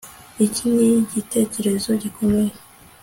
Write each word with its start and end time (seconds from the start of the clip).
Iki 0.45 0.63
nigitekerezo 0.75 1.89
gikomeye 2.01 2.53